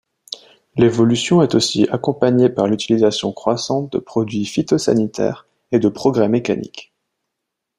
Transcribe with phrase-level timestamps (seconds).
[0.77, 6.91] L'évolution est aussi accompagnée par l'utilisation croissante de produits phytosanitaires et de progrès mécaniques.